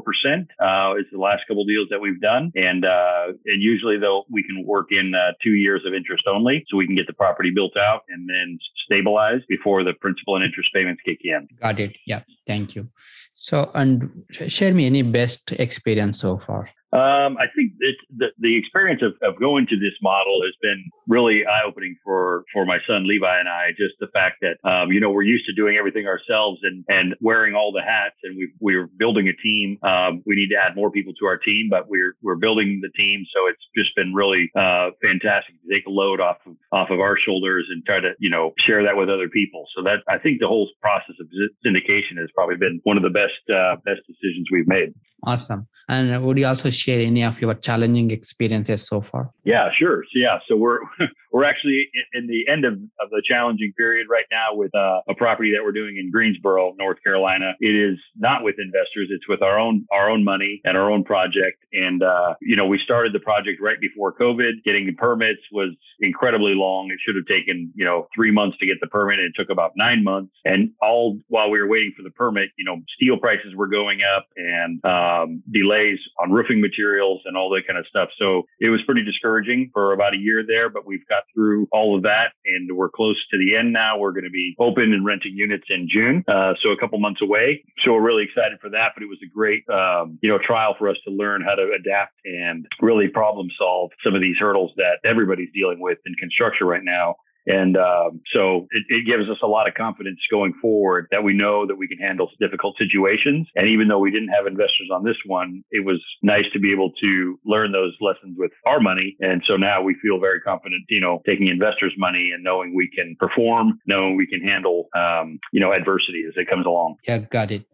uh, 0.59 0.95
is 0.99 1.05
the 1.11 1.19
last 1.19 1.43
couple 1.47 1.63
deals 1.65 1.87
that 1.91 1.99
we've 1.99 2.19
done. 2.19 2.51
And, 2.55 2.83
uh, 2.85 3.33
and 3.45 3.61
usually 3.61 3.97
though 3.97 4.23
we 4.29 4.43
can 4.43 4.65
work 4.65 4.87
in, 4.91 5.13
uh, 5.13 5.33
two 5.43 5.51
years 5.51 5.83
of 5.85 5.93
interest 5.93 6.23
only 6.27 6.65
so 6.69 6.77
we 6.77 6.87
can 6.87 6.95
get 6.95 7.07
the 7.07 7.13
property 7.13 7.51
built 7.53 7.77
out 7.77 8.01
and 8.09 8.27
then 8.27 8.57
stabilized 8.85 9.45
before 9.47 9.83
the 9.83 9.93
principal 9.93 10.35
and 10.35 10.43
interest 10.43 10.69
payments 10.73 11.01
kick 11.05 11.19
in. 11.23 11.47
Got 11.61 11.79
it. 11.79 11.95
Yeah. 12.07 12.21
Thank 12.47 12.75
you. 12.75 12.89
So, 13.33 13.69
and 13.75 14.09
share 14.31 14.73
me 14.73 14.85
any 14.87 15.03
best 15.03 15.51
experience 15.53 16.19
so 16.19 16.37
far. 16.37 16.69
Um, 16.93 17.38
I 17.39 17.48
think 17.55 17.74
the, 17.79 18.27
the 18.39 18.57
experience 18.57 19.01
of, 19.01 19.13
of 19.24 19.39
going 19.39 19.65
to 19.67 19.77
this 19.77 19.95
model 20.01 20.41
has 20.43 20.53
been 20.62 20.83
really 21.07 21.43
eye 21.48 21.63
opening 21.65 21.95
for, 22.03 22.43
for 22.51 22.65
my 22.65 22.79
son 22.86 23.07
Levi 23.07 23.39
and 23.39 23.48
I. 23.48 23.71
Just 23.71 23.95
the 24.00 24.07
fact 24.13 24.43
that, 24.43 24.60
um, 24.67 24.91
you 24.91 25.00
know, 25.00 25.10
we're 25.10 25.24
used 25.24 25.45
to 25.45 25.53
doing 25.53 25.77
everything 25.77 26.07
ourselves 26.07 26.60
and, 26.63 26.83
and 26.89 27.15
wearing 27.21 27.55
all 27.55 27.71
the 27.71 27.81
hats 27.81 28.15
and 28.24 28.36
we, 28.36 28.51
we're 28.60 28.88
building 28.88 29.29
a 29.29 29.36
team. 29.41 29.77
Um, 29.83 30.21
we 30.25 30.36
need 30.36 30.50
to 30.50 30.60
add 30.60 30.75
more 30.75 30.91
people 30.91 31.13
to 31.19 31.25
our 31.27 31.38
team, 31.38 31.67
but 31.69 31.88
we're, 31.88 32.15
we're 32.21 32.36
building 32.36 32.81
the 32.81 32.89
team. 32.89 33.24
So 33.33 33.48
it's 33.48 33.63
just 33.75 33.95
been 33.95 34.13
really, 34.13 34.51
uh, 34.55 34.91
fantastic 35.01 35.55
to 35.63 35.67
take 35.71 35.88
a 35.88 35.91
load 35.91 36.19
off 36.19 36.38
of, 36.45 36.55
off 36.74 36.89
of 36.91 37.00
our 37.00 37.17
shoulders 37.17 37.67
and 37.71 37.86
try 37.86 38.01
to, 38.01 38.12
you 38.19 38.29
know, 38.29 38.51
share 38.60 38.83
that 38.83 38.98
with 38.98 39.10
other 39.10 39.29
people. 39.29 39.65
So 39.75 39.83
that 39.83 40.03
I 40.10 40.17
think 40.17 40.41
the 40.41 40.48
whole 40.48 40.69
process 40.81 41.15
of 41.21 41.27
syndication 41.65 42.19
has 42.19 42.27
probably 42.36 42.57
been 42.57 42.81
one 42.83 42.98
of 42.98 43.03
the 43.03 43.10
best, 43.10 43.39
uh, 43.48 43.77
best 43.86 44.03
decisions 44.07 44.51
we've 44.51 44.67
made. 44.67 44.91
Awesome. 45.23 45.67
And 45.91 46.23
would 46.23 46.37
you 46.37 46.47
also 46.47 46.69
share 46.69 47.01
any 47.01 47.23
of 47.23 47.41
your 47.41 47.53
challenging 47.53 48.11
experiences 48.11 48.87
so 48.87 49.01
far? 49.01 49.29
Yeah, 49.43 49.69
sure. 49.77 50.03
So 50.05 50.19
yeah, 50.19 50.39
so 50.47 50.55
we're 50.55 50.79
we're 51.31 51.43
actually 51.43 51.89
in 52.13 52.27
the 52.27 52.47
end 52.51 52.65
of, 52.65 52.73
of 52.73 53.09
the 53.09 53.21
challenging 53.27 53.73
period 53.77 54.07
right 54.09 54.25
now 54.31 54.53
with 54.53 54.73
uh, 54.75 55.01
a 55.09 55.15
property 55.15 55.51
that 55.51 55.63
we're 55.63 55.71
doing 55.73 55.97
in 55.97 56.09
Greensboro, 56.11 56.73
North 56.77 56.97
Carolina. 57.03 57.53
It 57.59 57.75
is 57.75 57.97
not 58.15 58.43
with 58.43 58.55
investors; 58.57 59.09
it's 59.09 59.27
with 59.27 59.41
our 59.41 59.59
own 59.59 59.85
our 59.91 60.09
own 60.09 60.23
money 60.23 60.61
and 60.63 60.77
our 60.77 60.89
own 60.89 61.03
project. 61.03 61.63
And 61.73 62.01
uh, 62.03 62.35
you 62.41 62.55
know, 62.55 62.67
we 62.67 62.79
started 62.83 63.13
the 63.13 63.19
project 63.19 63.59
right 63.61 63.79
before 63.79 64.13
COVID. 64.13 64.63
Getting 64.63 64.85
the 64.85 64.93
permits 64.93 65.41
was 65.51 65.75
incredibly 65.99 66.53
long. 66.53 66.89
It 66.91 66.99
should 67.05 67.15
have 67.15 67.25
taken 67.25 67.71
you 67.75 67.83
know 67.83 68.07
three 68.15 68.31
months 68.31 68.57
to 68.59 68.65
get 68.65 68.77
the 68.79 68.87
permit. 68.87 69.19
It 69.19 69.33
took 69.35 69.49
about 69.49 69.71
nine 69.75 70.03
months, 70.05 70.31
and 70.45 70.71
all 70.81 71.19
while 71.27 71.49
we 71.49 71.59
were 71.59 71.67
waiting 71.67 71.93
for 71.97 72.03
the 72.03 72.11
permit, 72.11 72.49
you 72.57 72.63
know, 72.63 72.77
steel 72.95 73.17
prices 73.17 73.55
were 73.55 73.67
going 73.67 73.99
up 74.15 74.27
and 74.37 74.79
um, 75.11 75.43
delays 75.51 75.99
on 76.19 76.31
roofing 76.31 76.61
materials 76.61 77.21
and 77.25 77.35
all 77.37 77.49
that 77.51 77.63
kind 77.67 77.77
of 77.77 77.85
stuff. 77.87 78.09
So 78.17 78.43
it 78.59 78.69
was 78.69 78.81
pretty 78.85 79.03
discouraging 79.03 79.69
for 79.73 79.93
about 79.93 80.13
a 80.13 80.17
year 80.17 80.43
there, 80.45 80.69
but 80.69 80.85
we've 80.85 81.05
got 81.07 81.23
through 81.33 81.67
all 81.71 81.95
of 81.95 82.03
that 82.03 82.33
and 82.45 82.75
we're 82.75 82.89
close 82.89 83.17
to 83.31 83.37
the 83.37 83.55
end 83.55 83.73
now. 83.73 83.97
We're 83.97 84.11
going 84.11 84.25
to 84.25 84.29
be 84.29 84.55
open 84.59 84.93
and 84.93 85.05
renting 85.05 85.33
units 85.35 85.65
in 85.69 85.87
June. 85.89 86.23
Uh, 86.27 86.53
so 86.61 86.69
a 86.69 86.77
couple 86.77 86.99
months 86.99 87.21
away. 87.21 87.63
So 87.83 87.93
we're 87.93 88.01
really 88.01 88.23
excited 88.23 88.59
for 88.61 88.69
that, 88.69 88.91
but 88.95 89.03
it 89.03 89.07
was 89.07 89.19
a 89.23 89.29
great, 89.29 89.67
um, 89.69 90.19
you 90.21 90.29
know, 90.29 90.37
trial 90.45 90.75
for 90.77 90.89
us 90.89 90.97
to 91.07 91.13
learn 91.13 91.41
how 91.41 91.55
to 91.55 91.71
adapt 91.77 92.13
and 92.25 92.65
really 92.81 93.07
problem 93.07 93.47
solve 93.57 93.91
some 94.03 94.15
of 94.15 94.21
these 94.21 94.37
hurdles 94.39 94.71
that 94.77 94.99
everybody's 95.03 95.49
dealing 95.53 95.79
with 95.79 95.97
in 96.05 96.13
construction 96.15 96.67
right 96.67 96.83
now. 96.83 97.15
And 97.48 97.75
um, 97.77 98.21
so 98.33 98.67
it, 98.71 98.83
it, 98.89 99.05
gives 99.05 99.29
us 99.29 99.38
a 99.43 99.48
lot 99.48 99.67
of 99.67 99.74
confidence 99.74 100.19
going 100.29 100.53
forward 100.62 101.07
that 101.12 101.24
we 101.24 101.33
know 101.33 101.65
that 101.65 101.75
we 101.75 101.88
can 101.88 101.98
handle 101.98 102.29
difficult 102.39 102.75
situations. 102.77 103.48
And 103.55 103.67
even 103.67 103.88
though 103.88 104.00
we 104.00 104.12
didn't 104.12 104.29
have 104.29 104.45
investors 104.45 104.89
on 104.93 105.03
this 105.03 105.15
one, 105.25 105.63
it 105.71 105.83
was 105.86 106.01
nice 106.21 106.45
to 106.53 106.60
be 106.60 106.71
able 106.71 106.91
to 107.01 107.39
learn 107.45 107.71
those 107.71 107.95
lessons 108.00 108.36
with 108.38 108.51
our 108.65 108.79
money. 108.79 109.15
And 109.19 109.41
so 109.48 109.57
now 109.57 109.81
we 109.81 109.95
feel 110.01 110.19
very 110.19 110.39
confident, 110.39 110.83
you 110.89 111.01
know, 111.01 111.21
taking 111.25 111.48
investors' 111.48 111.93
money 111.98 112.31
and 112.33 112.43
knowing 112.43 112.75
we 112.75 112.89
can 112.95 113.15
perform, 113.19 113.79
knowing 113.88 114.17
we 114.17 114.27
can 114.27 114.41
handle, 114.41 114.88
um, 114.95 115.39
you 115.51 115.60
know, 115.60 115.74
adversity 115.74 116.24
as 116.27 116.33
it 116.36 116.48
comes 116.48 116.65
along. 116.65 116.98
Yeah, 117.07 117.19
got 117.19 117.51
it. 117.51 117.65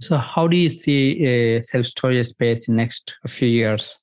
So 0.00 0.18
how 0.18 0.46
do 0.46 0.56
you 0.56 0.68
see 0.70 1.24
a 1.24 1.62
self-storage 1.62 2.26
space 2.26 2.68
in 2.68 2.76
next 2.76 3.16
few 3.26 3.48
years? 3.48 3.98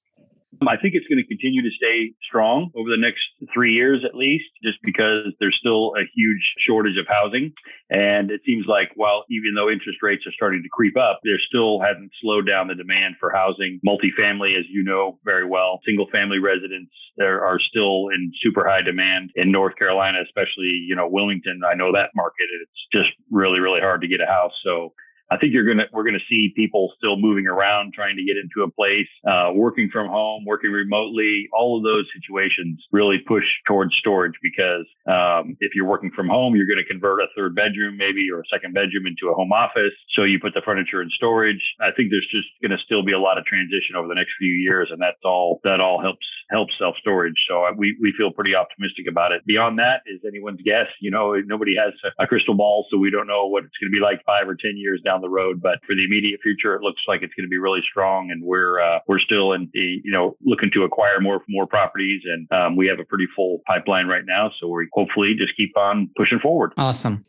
Um, 0.64 0.68
I 0.68 0.80
think 0.80 0.96
it's 0.96 1.08
going 1.08 1.22
to 1.22 1.28
continue 1.28 1.62
to 1.62 1.76
stay 1.76 2.14
strong 2.28 2.72
over 2.76 2.90
the 2.90 2.98
next 2.98 3.22
three 3.54 3.74
years 3.74 4.04
at 4.06 4.16
least, 4.16 4.46
just 4.64 4.78
because 4.84 5.28
there's 5.40 5.58
still 5.60 5.94
a 6.00 6.08
huge 6.16 6.42
shortage 6.66 6.98
of 6.98 7.06
housing. 7.08 7.54
And 7.90 8.32
it 8.32 8.42
seems 8.46 8.66
like 8.68 8.92
while 8.96 9.26
even 9.30 9.54
though 9.56 9.70
interest 9.70 10.00
rates 10.02 10.24
are 10.26 10.34
starting 10.34 10.64
to 10.64 10.70
creep 10.72 10.98
up, 10.98 11.20
there 11.24 11.40
still 11.48 11.82
hasn't 11.82 12.12
slowed 12.22 12.48
down 12.48 12.68
the 12.68 12.76
demand 12.76 13.16
for 13.20 13.32
housing. 13.32 13.80
Multifamily, 13.86 14.58
as 14.58 14.66
you 14.70 14.84
know 14.84 15.20
very 15.24 15.46
well, 15.46 15.80
single 15.86 16.08
family 16.12 16.40
residents 16.40 16.92
there 17.18 17.46
are 17.46 17.60
still 17.60 18.10
in 18.10 18.32
super 18.42 18.68
high 18.68 18.82
demand 18.82 19.30
in 19.36 19.52
North 19.52 19.76
Carolina, 19.78 20.20
especially, 20.24 20.82
you 20.88 20.96
know, 20.96 21.08
Wilmington. 21.08 21.62
I 21.64 21.76
know 21.76 21.92
that 21.92 22.10
market. 22.16 22.48
It's 22.62 22.88
just 22.92 23.10
really, 23.30 23.60
really 23.60 23.82
hard 23.82 24.02
to 24.02 24.08
get 24.08 24.22
a 24.22 24.26
house. 24.26 24.54
So 24.64 24.94
I 25.32 25.38
think 25.38 25.54
you're 25.54 25.66
gonna 25.66 25.88
we're 25.92 26.04
gonna 26.04 26.24
see 26.30 26.54
people 26.56 26.94
still 26.98 27.18
moving 27.18 27.48
around, 27.48 27.94
trying 27.94 28.16
to 28.18 28.24
get 28.24 28.38
into 28.38 28.64
a 28.68 28.72
place, 28.72 29.08
uh, 29.28 29.52
working 29.54 29.90
from 29.92 30.08
home, 30.08 30.44
working 30.46 30.72
remotely. 30.72 31.48
All 31.54 31.78
of 31.78 31.84
those 31.84 32.06
situations 32.14 32.84
really 32.92 33.20
push 33.28 33.46
towards 33.68 33.96
storage 33.96 34.36
because 34.42 34.86
um, 35.08 35.56
if 35.60 35.74
you're 35.76 35.88
working 35.88 36.12
from 36.16 36.28
home, 36.28 36.56
you're 36.56 36.68
going 36.68 36.82
to 36.82 36.88
convert 36.88 37.22
a 37.22 37.28
third 37.36 37.56
bedroom 37.56 37.98
maybe 37.98 38.28
or 38.32 38.42
a 38.42 38.48
second 38.52 38.74
bedroom 38.74 39.08
into 39.08 39.32
a 39.32 39.34
home 39.34 39.52
office. 39.52 39.94
So 40.16 40.24
you 40.24 40.40
put 40.40 40.54
the 40.54 40.62
furniture 40.64 41.02
in 41.02 41.10
storage. 41.16 41.62
I 41.82 41.92
think 41.96 42.12
there's 42.12 42.28
just 42.30 42.48
going 42.62 42.72
to 42.72 42.84
still 42.84 43.04
be 43.04 43.14
a 43.14 43.20
lot 43.20 43.38
of 43.38 43.46
transition 43.46 43.96
over 43.96 44.08
the 44.08 44.16
next 44.16 44.34
few 44.38 44.52
years, 44.52 44.90
and 44.92 45.02
that's 45.02 45.22
all 45.24 45.62
that 45.64 45.80
all 45.80 46.02
helps 46.02 46.26
helps 46.52 46.74
self 46.78 46.96
storage. 47.00 47.40
So 47.48 47.66
we 47.78 47.98
we 48.02 48.14
feel 48.18 48.32
pretty 48.32 48.56
optimistic 48.56 49.06
about 49.10 49.32
it. 49.32 49.46
Beyond 49.46 49.80
that 49.80 50.02
is 50.06 50.22
anyone's 50.28 50.62
guess. 50.62 50.88
You 51.00 51.12
know, 51.12 51.36
nobody 51.46 51.76
has 51.76 51.94
a 52.20 52.28
crystal 52.28 52.56
ball, 52.56 52.86
so 52.92 52.98
we 52.98 53.10
don't 53.10 53.28
know 53.28 53.48
what 53.48 53.64
it's 53.64 53.78
going 53.80 53.92
to 53.92 53.96
be 53.96 54.04
like 54.04 54.24
five 54.26 54.48
or 54.48 54.56
ten 54.56 54.76
years 54.76 55.02
down 55.04 55.13
the 55.22 55.30
road. 55.30 55.62
But 55.62 55.80
for 55.86 55.96
the 55.96 56.06
immediate 56.06 56.40
future, 56.42 56.76
it 56.76 56.82
looks 56.82 57.02
like 57.08 57.22
it's 57.22 57.34
going 57.34 57.46
to 57.46 57.50
be 57.50 57.58
really 57.58 57.82
strong, 57.90 58.32
and 58.32 58.44
we're 58.44 58.80
uh, 58.82 59.00
we're 59.08 59.20
still 59.20 59.54
in 59.54 59.70
the 59.74 60.02
you 60.04 60.12
know 60.12 60.36
looking 60.46 60.72
to 60.74 60.84
acquire 60.84 61.20
more 61.20 61.42
more 61.50 61.68
properties, 61.68 62.22
and 62.26 62.52
um, 62.52 62.76
we 62.76 62.88
have 62.88 63.00
a 63.00 63.06
pretty 63.06 63.28
full 63.36 63.60
pipeline 63.68 64.08
right 64.08 64.26
now. 64.26 64.52
So 64.60 64.68
we 64.68 64.88
hopefully 64.94 65.36
just 65.38 65.56
keep 65.56 65.76
on 65.78 66.10
pushing 66.16 66.40
forward. 66.40 66.74
Awesome. 66.78 67.26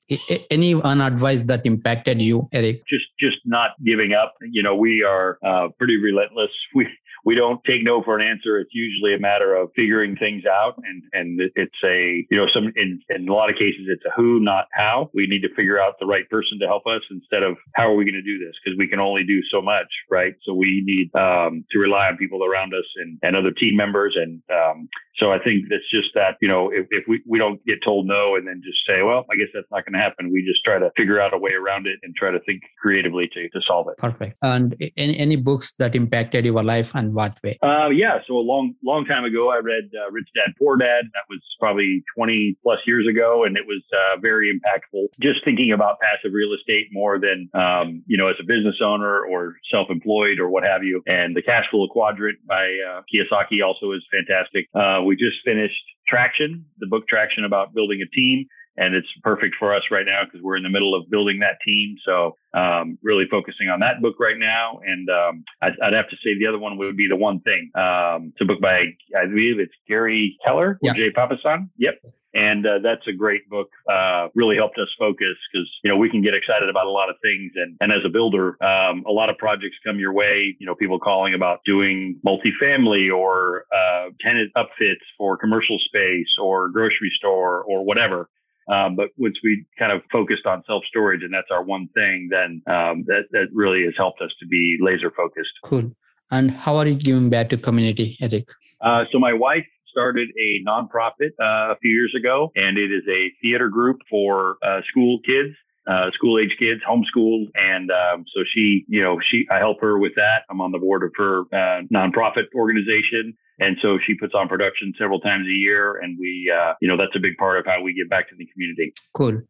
Any 0.50 0.74
one 0.74 1.00
advice 1.00 1.42
that 1.42 1.64
impacted 1.64 2.20
you, 2.20 2.48
Erik? 2.52 2.86
Just 2.88 3.06
just 3.18 3.38
not 3.44 3.70
giving 3.84 4.12
up. 4.12 4.34
You 4.42 4.62
know, 4.62 4.74
we 4.74 5.02
are 5.02 5.38
uh, 5.44 5.68
pretty 5.78 5.96
relentless. 5.96 6.50
We 6.74 6.88
we 7.24 7.34
don't 7.34 7.60
take 7.64 7.82
no 7.82 8.02
for 8.02 8.18
an 8.18 8.26
answer. 8.26 8.58
It's 8.58 8.74
usually 8.74 9.14
a 9.14 9.18
matter 9.18 9.54
of 9.54 9.70
figuring 9.74 10.16
things 10.16 10.44
out. 10.44 10.74
And, 10.84 11.02
and 11.12 11.40
it's 11.56 11.80
a, 11.84 12.26
you 12.30 12.36
know, 12.36 12.46
some, 12.52 12.72
in, 12.76 13.00
in 13.08 13.28
a 13.28 13.32
lot 13.32 13.50
of 13.50 13.56
cases, 13.56 13.86
it's 13.88 14.04
a 14.04 14.10
who, 14.14 14.40
not 14.40 14.66
how. 14.72 15.10
We 15.14 15.26
need 15.26 15.40
to 15.40 15.54
figure 15.54 15.80
out 15.80 15.94
the 15.98 16.06
right 16.06 16.28
person 16.28 16.58
to 16.60 16.66
help 16.66 16.86
us 16.86 17.02
instead 17.10 17.42
of 17.42 17.56
how 17.74 17.90
are 17.90 17.94
we 17.94 18.04
going 18.04 18.14
to 18.14 18.22
do 18.22 18.38
this? 18.38 18.54
Because 18.62 18.78
we 18.78 18.88
can 18.88 19.00
only 19.00 19.24
do 19.24 19.40
so 19.50 19.62
much, 19.62 19.88
right? 20.10 20.34
So 20.44 20.52
we 20.54 20.82
need 20.84 21.14
um, 21.14 21.64
to 21.72 21.78
rely 21.78 22.08
on 22.08 22.16
people 22.16 22.44
around 22.44 22.74
us 22.74 22.84
and, 22.96 23.18
and 23.22 23.36
other 23.36 23.50
team 23.50 23.76
members. 23.76 24.16
And 24.20 24.42
um, 24.52 24.88
so 25.16 25.32
I 25.32 25.38
think 25.38 25.66
that's 25.70 25.88
just 25.90 26.08
that, 26.14 26.36
you 26.42 26.48
know, 26.48 26.70
if, 26.70 26.86
if 26.90 27.04
we, 27.08 27.22
we 27.26 27.38
don't 27.38 27.64
get 27.64 27.78
told 27.84 28.06
no 28.06 28.36
and 28.36 28.46
then 28.46 28.60
just 28.64 28.78
say, 28.86 29.02
well, 29.02 29.24
I 29.30 29.36
guess 29.36 29.48
that's 29.54 29.66
not 29.70 29.86
going 29.86 29.94
to 29.94 29.98
happen. 29.98 30.30
We 30.32 30.44
just 30.44 30.64
try 30.64 30.78
to 30.78 30.90
figure 30.96 31.20
out 31.20 31.32
a 31.32 31.38
way 31.38 31.52
around 31.52 31.86
it 31.86 32.00
and 32.02 32.14
try 32.14 32.30
to 32.30 32.40
think 32.40 32.62
creatively 32.80 33.30
to, 33.32 33.48
to 33.48 33.60
solve 33.66 33.88
it. 33.88 33.96
Perfect. 33.96 34.36
And 34.42 34.76
any, 34.96 35.16
any 35.16 35.36
books 35.36 35.72
that 35.78 35.94
impacted 35.94 36.44
your 36.44 36.62
life 36.62 36.94
and 36.94 37.13
what 37.14 37.38
way? 37.42 37.58
Uh, 37.62 37.88
yeah. 37.88 38.18
So 38.26 38.34
a 38.34 38.44
long, 38.44 38.74
long 38.84 39.04
time 39.04 39.24
ago, 39.24 39.50
I 39.50 39.58
read 39.58 39.90
uh, 39.94 40.10
Rich 40.10 40.28
Dad 40.34 40.54
Poor 40.58 40.76
Dad. 40.76 41.04
That 41.12 41.24
was 41.28 41.40
probably 41.58 42.02
20 42.16 42.56
plus 42.62 42.78
years 42.86 43.06
ago. 43.08 43.44
And 43.44 43.56
it 43.56 43.64
was 43.66 43.82
uh, 43.92 44.20
very 44.20 44.52
impactful. 44.52 45.06
Just 45.20 45.44
thinking 45.44 45.72
about 45.72 45.98
passive 46.00 46.32
real 46.32 46.52
estate 46.52 46.88
more 46.92 47.18
than, 47.18 47.48
um, 47.54 48.02
you 48.06 48.16
know, 48.16 48.28
as 48.28 48.36
a 48.40 48.44
business 48.44 48.76
owner 48.84 49.24
or 49.24 49.56
self-employed 49.70 50.38
or 50.38 50.48
what 50.48 50.64
have 50.64 50.82
you. 50.82 51.02
And 51.06 51.36
the 51.36 51.42
cash 51.42 51.64
flow 51.70 51.88
quadrant 51.88 52.38
by 52.46 52.64
uh, 52.64 53.02
Kiyosaki 53.12 53.64
also 53.64 53.92
is 53.92 54.02
fantastic. 54.10 54.68
Uh, 54.74 55.02
we 55.02 55.16
just 55.16 55.36
finished 55.44 55.82
Traction, 56.08 56.64
the 56.78 56.86
book 56.86 57.08
Traction 57.08 57.44
about 57.44 57.74
building 57.74 58.00
a 58.02 58.08
team. 58.14 58.46
And 58.76 58.94
it's 58.94 59.08
perfect 59.22 59.56
for 59.58 59.74
us 59.74 59.82
right 59.90 60.06
now 60.06 60.22
because 60.24 60.42
we're 60.42 60.56
in 60.56 60.62
the 60.62 60.70
middle 60.70 60.94
of 60.94 61.08
building 61.10 61.40
that 61.40 61.58
team. 61.66 61.96
So, 62.04 62.36
um, 62.54 62.98
really 63.02 63.24
focusing 63.30 63.68
on 63.68 63.80
that 63.80 64.00
book 64.00 64.16
right 64.18 64.38
now. 64.38 64.80
And, 64.84 65.08
um, 65.08 65.44
I'd, 65.62 65.72
I'd, 65.82 65.92
have 65.92 66.08
to 66.10 66.16
say 66.16 66.38
the 66.38 66.46
other 66.46 66.58
one 66.58 66.76
would 66.78 66.96
be 66.96 67.08
The 67.08 67.16
One 67.16 67.40
Thing. 67.40 67.70
Um, 67.74 68.32
it's 68.32 68.40
a 68.40 68.44
book 68.44 68.60
by, 68.60 68.94
I 69.16 69.26
believe 69.26 69.58
it's 69.58 69.74
Gary 69.88 70.36
Keller 70.44 70.78
yeah. 70.82 70.92
Jay 70.94 71.10
Papasan. 71.10 71.70
Yep. 71.78 72.00
And 72.34 72.66
uh, 72.66 72.80
that's 72.82 73.06
a 73.06 73.12
great 73.12 73.48
book. 73.48 73.70
Uh, 73.88 74.26
really 74.34 74.56
helped 74.56 74.76
us 74.78 74.88
focus 74.98 75.36
because 75.52 75.70
you 75.84 75.90
know 75.90 75.96
we 75.96 76.10
can 76.10 76.20
get 76.20 76.34
excited 76.34 76.68
about 76.68 76.86
a 76.86 76.90
lot 76.90 77.08
of 77.08 77.14
things, 77.22 77.52
and 77.54 77.76
and 77.80 77.92
as 77.92 78.00
a 78.04 78.08
builder, 78.08 78.56
um, 78.60 79.04
a 79.06 79.12
lot 79.12 79.30
of 79.30 79.38
projects 79.38 79.76
come 79.86 80.00
your 80.00 80.12
way. 80.12 80.56
You 80.58 80.66
know, 80.66 80.74
people 80.74 80.98
calling 80.98 81.34
about 81.34 81.60
doing 81.64 82.20
multifamily 82.26 83.14
or 83.14 83.66
uh, 83.72 84.10
tenant 84.20 84.50
upfits 84.56 85.06
for 85.16 85.36
commercial 85.36 85.78
space 85.78 86.26
or 86.42 86.70
grocery 86.70 87.12
store 87.16 87.62
or 87.62 87.84
whatever. 87.84 88.28
Um, 88.68 88.96
but 88.96 89.08
once 89.16 89.36
we 89.44 89.66
kind 89.78 89.92
of 89.92 90.02
focused 90.10 90.46
on 90.46 90.62
self 90.66 90.84
storage 90.88 91.22
and 91.22 91.32
that's 91.32 91.50
our 91.50 91.62
one 91.62 91.88
thing, 91.94 92.28
then 92.30 92.62
um, 92.66 93.04
that 93.06 93.24
that 93.32 93.48
really 93.52 93.84
has 93.84 93.94
helped 93.96 94.20
us 94.20 94.30
to 94.40 94.46
be 94.46 94.78
laser 94.80 95.10
focused. 95.10 95.52
Cool. 95.64 95.90
And 96.30 96.50
how 96.50 96.76
are 96.76 96.86
you 96.86 96.94
giving 96.96 97.30
back 97.30 97.50
to 97.50 97.56
community, 97.56 98.16
Erik? 98.20 98.48
Uh, 98.80 99.04
so 99.12 99.18
my 99.18 99.32
wife 99.32 99.66
started 99.90 100.28
a 100.38 100.64
nonprofit 100.68 101.30
uh, 101.40 101.72
a 101.72 101.76
few 101.80 101.92
years 101.92 102.14
ago, 102.18 102.50
and 102.56 102.76
it 102.78 102.90
is 102.90 103.04
a 103.08 103.32
theater 103.40 103.68
group 103.68 104.00
for 104.10 104.56
uh, 104.66 104.80
school 104.88 105.20
kids. 105.24 105.54
Uh, 105.86 106.10
school 106.12 106.38
age 106.38 106.56
kids, 106.58 106.80
homeschooled, 106.88 107.46
and 107.54 107.90
um, 107.90 108.24
so 108.34 108.40
she, 108.54 108.86
you 108.88 109.02
know, 109.02 109.18
she 109.30 109.46
I 109.50 109.58
help 109.58 109.80
her 109.82 109.98
with 109.98 110.14
that. 110.16 110.44
I'm 110.48 110.60
on 110.62 110.72
the 110.72 110.78
board 110.78 111.02
of 111.02 111.12
her 111.16 111.40
uh, 111.52 111.82
nonprofit 111.92 112.44
organization, 112.54 113.36
and 113.58 113.76
so 113.82 113.98
she 114.04 114.14
puts 114.14 114.34
on 114.34 114.48
production 114.48 114.94
several 114.98 115.20
times 115.20 115.46
a 115.46 115.52
year, 115.52 115.96
and 115.96 116.16
we, 116.18 116.50
uh, 116.50 116.72
you 116.80 116.88
know, 116.88 116.96
that's 116.96 117.14
a 117.14 117.20
big 117.20 117.36
part 117.36 117.58
of 117.58 117.66
how 117.66 117.82
we 117.82 117.92
give 117.92 118.08
back 118.08 118.30
to 118.30 118.34
the 118.34 118.46
community. 118.46 118.94
Cool. 119.12 119.42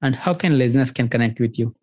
And 0.00 0.16
how 0.16 0.34
can 0.34 0.56
listeners 0.58 0.90
can 0.90 1.08
connect 1.08 1.38
with 1.38 1.58
you? 1.58 1.74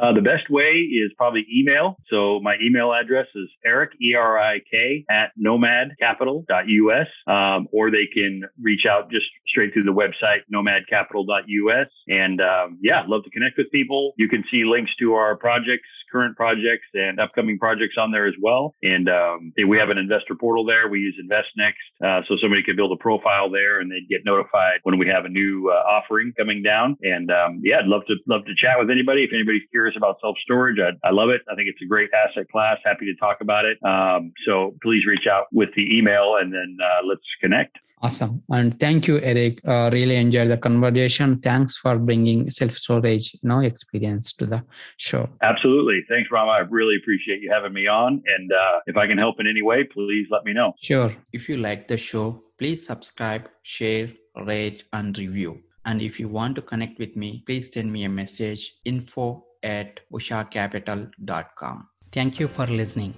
Uh, 0.00 0.12
the 0.12 0.20
best 0.20 0.50
way 0.50 0.72
is 0.72 1.12
probably 1.16 1.46
email. 1.52 1.96
So 2.10 2.40
my 2.40 2.56
email 2.62 2.92
address 2.92 3.26
is 3.34 3.48
erik, 3.64 3.90
E-R-I-K, 4.02 5.04
at 5.10 5.30
nomadcapital.us, 5.38 7.06
um, 7.26 7.68
or 7.72 7.90
they 7.90 8.06
can 8.12 8.42
reach 8.60 8.86
out 8.88 9.10
just 9.10 9.26
straight 9.46 9.72
through 9.72 9.84
the 9.84 9.92
website, 9.92 10.40
nomadcapital.us. 10.52 11.88
And 12.08 12.40
um, 12.40 12.78
yeah, 12.82 13.04
love 13.06 13.24
to 13.24 13.30
connect 13.30 13.56
with 13.56 13.70
people. 13.70 14.14
You 14.16 14.28
can 14.28 14.44
see 14.50 14.64
links 14.64 14.92
to 14.98 15.14
our 15.14 15.36
projects, 15.36 15.88
current 16.14 16.36
projects, 16.36 16.86
and 16.94 17.18
upcoming 17.18 17.58
projects 17.58 17.96
on 17.98 18.12
there 18.12 18.26
as 18.26 18.34
well. 18.40 18.74
And 18.82 19.08
um, 19.08 19.52
we 19.66 19.76
have 19.78 19.90
an 19.90 19.98
investor 19.98 20.36
portal 20.38 20.64
there. 20.64 20.88
We 20.88 21.00
use 21.00 21.18
InvestNext, 21.18 21.82
uh, 22.06 22.22
so 22.28 22.36
somebody 22.40 22.62
could 22.62 22.76
build 22.76 22.92
a 22.92 23.02
profile 23.02 23.50
there, 23.50 23.80
and 23.80 23.90
they'd 23.90 24.08
get 24.08 24.24
notified 24.24 24.78
when 24.84 24.98
we 24.98 25.08
have 25.08 25.24
a 25.24 25.28
new 25.28 25.70
uh, 25.70 25.82
offering 25.82 26.32
coming 26.38 26.62
down. 26.62 26.96
And 27.02 27.30
um, 27.30 27.60
yeah, 27.64 27.78
I'd 27.80 27.86
love 27.86 28.02
to 28.06 28.14
love 28.28 28.44
to 28.46 28.54
chat 28.54 28.78
with 28.78 28.90
anybody 28.90 29.24
if 29.24 29.30
anybody's 29.34 29.66
curious 29.70 29.96
about 29.96 30.16
self 30.20 30.36
storage. 30.44 30.78
I, 30.78 31.10
love 31.10 31.30
it. 31.30 31.42
I 31.50 31.54
think 31.54 31.68
it's 31.68 31.82
a 31.82 31.86
great 31.86 32.10
asset 32.14 32.48
class. 32.50 32.78
Happy 32.84 33.06
to 33.06 33.14
talk 33.16 33.38
about 33.40 33.64
it. 33.64 33.78
Um, 33.84 34.32
so 34.46 34.74
please 34.82 35.06
reach 35.06 35.26
out 35.30 35.46
with 35.52 35.70
the 35.74 35.82
email, 35.98 36.36
and 36.40 36.52
then 36.52 36.76
uh, 36.80 37.06
let's 37.06 37.26
connect. 37.40 37.78
Awesome. 38.02 38.42
And 38.50 38.78
thank 38.78 39.06
you, 39.06 39.18
Erik. 39.20 39.60
Uh, 39.66 39.88
really 39.92 40.16
enjoyed 40.16 40.48
the 40.48 40.58
conversation. 40.58 41.40
Thanks 41.40 41.76
for 41.76 41.98
bringing 41.98 42.50
self-storage 42.50 43.34
you 43.34 43.48
know, 43.48 43.60
experience 43.60 44.34
to 44.34 44.46
the 44.46 44.62
show. 44.98 45.28
Absolutely. 45.42 46.04
Thanks, 46.08 46.30
Rama. 46.30 46.52
I 46.52 46.58
really 46.58 46.96
appreciate 46.96 47.40
you 47.40 47.50
having 47.50 47.72
me 47.72 47.86
on. 47.86 48.22
And 48.36 48.52
uh, 48.52 48.80
if 48.86 48.96
I 48.96 49.06
can 49.06 49.16
help 49.16 49.40
in 49.40 49.46
any 49.46 49.62
way, 49.62 49.84
please 49.84 50.26
let 50.30 50.44
me 50.44 50.52
know. 50.52 50.74
Sure. 50.82 51.14
If 51.32 51.48
you 51.48 51.56
like 51.56 51.88
the 51.88 51.96
show, 51.96 52.42
please 52.58 52.86
subscribe, 52.86 53.48
share, 53.62 54.10
rate, 54.44 54.84
and 54.92 55.16
review. 55.16 55.60
And 55.86 56.02
if 56.02 56.18
you 56.18 56.28
want 56.28 56.56
to 56.56 56.62
connect 56.62 56.98
with 56.98 57.16
me, 57.16 57.42
please 57.46 57.72
send 57.72 57.92
me 57.92 58.04
a 58.04 58.08
message 58.08 58.74
info 58.84 59.44
at 59.62 60.00
ushacapital.com. 60.12 61.88
Thank 62.12 62.38
you 62.38 62.48
for 62.48 62.66
listening. 62.66 63.14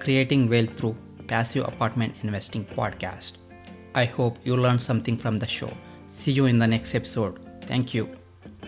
Creating 0.00 0.48
Wealth 0.48 0.76
Through 0.76 0.96
Passive 1.26 1.66
Apartment 1.66 2.14
Investing 2.22 2.64
Podcast. 2.64 3.43
I 3.94 4.06
hope 4.06 4.38
you 4.44 4.56
learned 4.56 4.82
something 4.82 5.16
from 5.16 5.38
the 5.38 5.46
show. 5.46 5.70
See 6.08 6.32
you 6.32 6.46
in 6.46 6.58
the 6.58 6.66
next 6.66 6.94
episode. 6.94 7.38
Thank 7.62 7.94
you. 7.94 8.08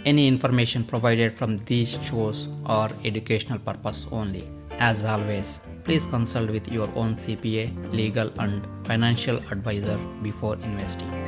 Any 0.05 0.29
information 0.29 0.85
provided 0.85 1.37
from 1.37 1.57
these 1.59 1.99
shows 2.05 2.47
are 2.65 2.91
educational 3.05 3.59
purpose 3.59 4.07
only. 4.13 4.49
As 4.79 5.05
always, 5.05 5.61
please 5.83 6.07
consult 6.07 6.51
with 6.51 6.69
your 6.69 6.89
own 6.95 7.17
CPA, 7.17 7.93
legal, 7.93 8.31
and 8.39 8.65
financial 8.87 9.39
advisor 9.51 9.99
before 10.23 10.55
investing. 10.57 11.26